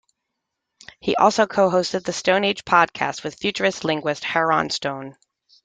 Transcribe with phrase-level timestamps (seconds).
[0.99, 5.15] He also co-hosted the Stone Ape Podcast with futurist linguist Heron Stone.